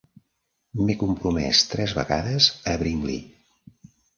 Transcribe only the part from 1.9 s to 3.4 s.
vegades a Brinkley.